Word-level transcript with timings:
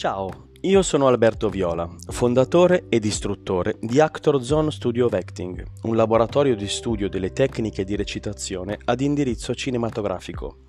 Ciao, 0.00 0.48
io 0.62 0.80
sono 0.80 1.08
Alberto 1.08 1.50
Viola, 1.50 1.86
fondatore 2.06 2.86
ed 2.88 3.04
istruttore 3.04 3.76
di 3.78 4.00
Actor 4.00 4.42
Zone 4.42 4.70
Studio 4.70 5.04
of 5.04 5.12
Acting, 5.12 5.62
un 5.82 5.94
laboratorio 5.94 6.56
di 6.56 6.66
studio 6.68 7.10
delle 7.10 7.34
tecniche 7.34 7.84
di 7.84 7.96
recitazione 7.96 8.78
ad 8.82 9.02
indirizzo 9.02 9.54
cinematografico. 9.54 10.60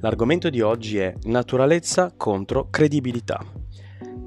L'argomento 0.00 0.50
di 0.50 0.60
oggi 0.60 0.98
è 0.98 1.14
naturalezza 1.22 2.14
contro 2.16 2.66
credibilità. 2.68 3.61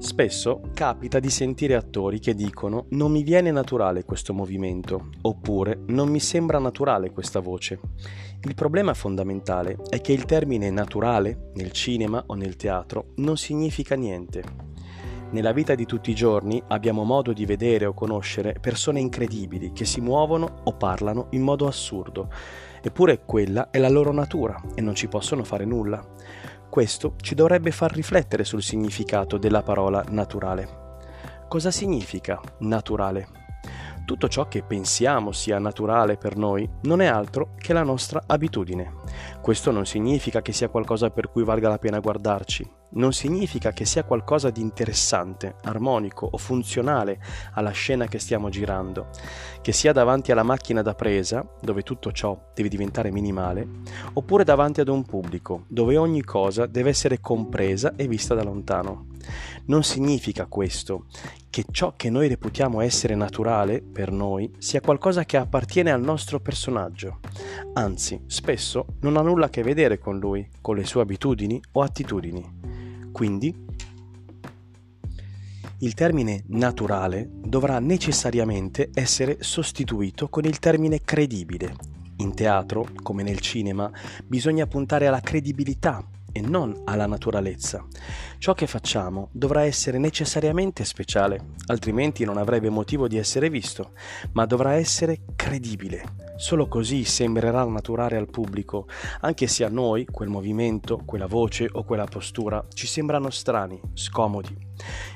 Spesso 0.06 0.62
capita 0.76 1.20
di 1.20 1.32
sentire 1.32 1.74
attori 1.74 2.20
che 2.20 2.36
dicono 2.36 2.86
non 2.90 3.12
mi 3.12 3.24
viene 3.24 3.50
naturale 3.50 4.06
questo 4.06 4.36
movimento 4.36 5.10
oppure 5.22 5.80
non 5.88 6.10
mi 6.10 6.20
sembra 6.20 6.60
naturale 6.60 7.10
questa 7.10 7.40
voce. 7.40 7.80
Il 8.44 8.54
problema 8.54 8.94
fondamentale 8.94 9.78
è 9.90 10.02
che 10.02 10.14
il 10.14 10.26
termine 10.26 10.70
naturale 10.70 11.50
nel 11.56 11.72
cinema 11.72 12.24
o 12.28 12.36
nel 12.36 12.56
teatro 12.56 13.14
non 13.16 13.36
significa 13.36 13.96
niente. 13.96 14.44
Nella 15.32 15.54
vita 15.54 15.74
di 15.74 15.88
tutti 15.88 16.12
i 16.12 16.16
giorni 16.16 16.62
abbiamo 16.68 17.04
modo 17.04 17.34
di 17.34 17.48
vedere 17.48 17.88
o 17.88 17.96
conoscere 17.96 18.56
persone 18.62 19.00
incredibili 19.00 19.72
che 19.72 19.86
si 19.86 20.02
muovono 20.02 20.62
o 20.66 20.74
parlano 20.74 21.30
in 21.32 21.42
modo 21.42 21.66
assurdo, 21.66 22.30
eppure 22.80 23.24
quella 23.26 23.72
è 23.72 23.80
la 23.80 23.90
loro 23.90 24.14
natura 24.14 24.62
e 24.76 24.82
non 24.82 24.94
ci 24.94 25.08
possono 25.08 25.44
fare 25.44 25.66
nulla. 25.66 26.08
Questo 26.70 27.16
ci 27.22 27.36
dovrebbe 27.36 27.72
far 27.72 27.92
riflettere 27.94 28.44
sul 28.44 28.62
significato 28.62 29.38
della 29.38 29.64
parola 29.64 30.04
naturale. 30.10 30.84
Cosa 31.48 31.72
significa 31.72 32.40
naturale? 32.60 33.44
tutto 34.06 34.28
ciò 34.28 34.48
che 34.48 34.62
pensiamo 34.64 35.32
sia 35.32 35.60
naturale 35.60 36.16
per 36.16 36.38
noi 36.38 36.70
non 36.84 37.02
è 37.02 37.08
altro 37.08 37.56
che 37.58 37.74
la 37.74 37.84
nostra 37.84 38.24
abitudine. 38.26 38.94
Questo 39.42 39.72
non 39.72 39.86
significa 39.86 40.42
che 40.42 40.54
sia 40.54 40.70
qualcosa 40.70 41.10
per 41.10 41.30
cui 41.30 41.44
valga 41.44 41.70
la 41.70 41.80
pena 41.80 42.00
guardarci, 42.00 42.72
non 42.92 43.14
significa 43.14 43.72
che 43.72 43.86
sia 43.86 44.04
qualcosa 44.04 44.50
di 44.50 44.62
interessante, 44.62 45.56
armonico 45.64 46.28
o 46.32 46.38
funzionale 46.38 47.20
alla 47.54 47.72
scena 47.72 48.08
che 48.08 48.20
stiamo 48.20 48.50
girando, 48.50 49.10
che 49.62 49.72
sia 49.72 49.92
davanti 49.92 50.32
alla 50.32 50.44
macchina 50.44 50.82
da 50.82 50.96
presa, 50.96 51.46
dove 51.62 51.82
tutto 51.82 52.12
ciò 52.12 52.52
deve 52.54 52.70
diventare 52.70 53.12
minimale, 53.12 53.68
oppure 54.14 54.44
davanti 54.44 54.82
ad 54.82 54.88
un 54.88 55.04
pubblico, 55.04 55.66
dove 55.68 55.98
ogni 55.98 56.24
cosa 56.24 56.66
deve 56.66 56.90
essere 56.90 57.20
compresa 57.20 57.94
e 57.96 58.08
vista 58.08 58.34
da 58.34 58.44
lontano. 58.44 59.08
Non 59.66 59.84
significa 59.84 60.46
questo 60.46 61.06
che 61.50 61.66
ciò 61.72 61.94
che 61.96 62.10
noi 62.10 62.28
reputiamo 62.28 62.82
essere 62.82 63.16
naturale 63.16 63.82
per 63.82 64.12
noi 64.12 64.54
sia 64.58 64.82
qualcosa 64.82 65.24
che 65.24 65.38
appartiene 65.38 65.92
al 65.92 66.02
nostro 66.02 66.40
personaggio. 66.40 67.20
Anzi, 67.74 68.22
spesso 68.28 68.86
non 69.02 69.18
ha 69.18 69.22
nulla 69.22 69.46
a 69.46 69.50
che 69.50 69.64
vedere 69.64 69.98
con 69.98 70.20
lui, 70.20 70.48
con 70.62 70.76
le 70.76 70.86
sue 70.86 71.02
abitudini 71.02 71.60
o 71.72 71.82
attitudini. 71.82 72.65
Quindi, 73.16 73.56
il 75.78 75.94
termine 75.94 76.44
naturale 76.48 77.30
dovrà 77.32 77.80
necessariamente 77.80 78.90
essere 78.94 79.38
sostituito 79.40 80.28
con 80.28 80.44
il 80.44 80.60
termine 80.60 81.00
credibile. 81.00 81.76
In 82.18 82.34
teatro, 82.34 82.86
come 83.02 83.24
nel 83.24 83.40
cinema, 83.40 83.90
bisogna 84.28 84.68
puntare 84.68 85.08
alla 85.08 85.22
credibilità 85.22 86.06
e 86.36 86.42
non 86.42 86.82
alla 86.84 87.06
naturalezza. 87.06 87.86
Ciò 88.40 88.54
che 88.54 88.68
facciamo 88.68 89.30
dovrà 89.32 89.64
essere 89.64 89.98
necessariamente 89.98 90.84
speciale, 90.84 91.52
altrimenti 91.68 92.26
non 92.26 92.36
avrebbe 92.36 92.70
motivo 92.70 93.08
di 93.08 93.16
essere 93.16 93.50
visto, 93.50 93.92
ma 94.34 94.46
dovrà 94.46 94.74
essere 94.74 95.22
credibile. 95.38 96.04
Solo 96.36 96.68
così 96.68 97.06
sembrerà 97.06 97.64
naturale 97.64 98.18
al 98.18 98.30
pubblico, 98.30 98.90
anche 99.22 99.48
se 99.48 99.64
a 99.64 99.70
noi 99.70 100.04
quel 100.04 100.28
movimento, 100.28 101.02
quella 101.06 101.28
voce 101.28 101.70
o 101.72 101.86
quella 101.86 102.04
postura 102.04 102.66
ci 102.74 102.86
sembrano 102.86 103.30
strani, 103.30 103.80
scomodi. 103.94 104.58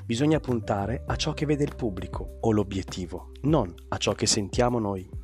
Bisogna 0.05 0.39
puntare 0.39 1.03
a 1.05 1.17
ciò 1.17 1.33
che 1.33 1.45
vede 1.45 1.65
il 1.65 1.75
pubblico 1.75 2.37
o 2.39 2.51
l'obiettivo, 2.53 3.31
non 3.41 3.73
a 3.89 3.97
ciò 3.97 4.13
che 4.13 4.25
sentiamo 4.25 4.79
noi. 4.79 5.18